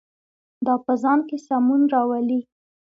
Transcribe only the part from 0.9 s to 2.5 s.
ځان کې سمون راولي.